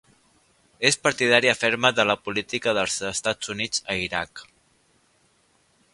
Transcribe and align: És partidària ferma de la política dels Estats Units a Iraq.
És 0.89 0.95
partidària 1.07 1.53
ferma 1.59 1.91
de 1.99 2.07
la 2.11 2.17
política 2.29 2.75
dels 2.79 2.97
Estats 3.13 3.53
Units 3.57 3.85
a 3.95 3.99
Iraq. 4.09 4.45